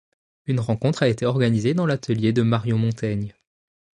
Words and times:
Une 0.47 0.59
rencontre 0.59 1.03
a 1.03 1.07
été 1.09 1.27
organisée 1.27 1.75
dans 1.75 1.85
l'atelier 1.85 2.33
de 2.33 2.41
Marion 2.41 2.79
Montaigne. 2.79 3.35